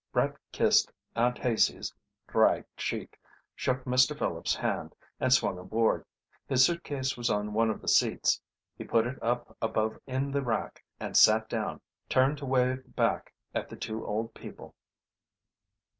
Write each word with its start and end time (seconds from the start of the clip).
Brett 0.11 0.35
kissed 0.51 0.91
Aunt 1.15 1.37
Haicey's 1.37 1.93
dry 2.27 2.63
cheek, 2.75 3.19
shook 3.53 3.83
Mr. 3.83 4.17
Phillips' 4.17 4.55
hand, 4.55 4.95
and 5.19 5.31
swung 5.31 5.59
aboard. 5.59 6.03
His 6.47 6.65
suitcase 6.65 7.15
was 7.15 7.29
on 7.29 7.53
one 7.53 7.69
of 7.69 7.81
the 7.83 7.87
seats. 7.87 8.41
He 8.75 8.83
put 8.83 9.05
it 9.05 9.21
up 9.21 9.55
above 9.61 9.99
in 10.07 10.31
the 10.31 10.41
rack, 10.41 10.83
and 10.99 11.15
sat 11.15 11.47
down, 11.47 11.81
turned 12.09 12.39
to 12.39 12.47
wave 12.47 12.95
back 12.95 13.31
at 13.53 13.69
the 13.69 13.75
two 13.75 14.03
old 14.03 14.33
people. 14.33 14.73